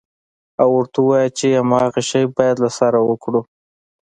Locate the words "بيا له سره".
2.35-2.97